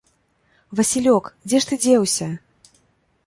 [0.77, 2.31] Васілёк, дзе ж ты дзеўся?